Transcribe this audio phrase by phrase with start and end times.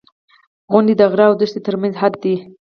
[0.71, 2.35] •غونډۍ د غره او دښتې ترمنځ حد دی.